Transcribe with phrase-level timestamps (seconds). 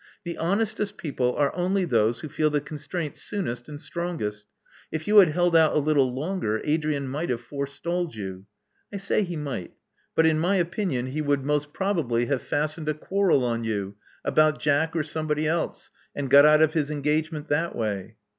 [0.23, 4.47] The honestest people are only those who feel the constraint soonest and strongest.
[4.91, 8.47] If you had held out a little longer, Adrian might have fore stalled you.
[8.91, 9.73] I say he might;
[10.15, 13.95] but, in my opinion, he would most probably fastened a quarrel on you—
[14.25, 18.15] about Jack or somebody else— and got out of his engagement that way."